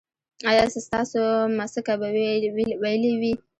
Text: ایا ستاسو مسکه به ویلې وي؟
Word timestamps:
ایا 0.49 0.65
ستاسو 0.85 1.21
مسکه 1.57 1.93
به 1.99 2.07
ویلې 2.89 3.11
وي؟ 3.19 3.33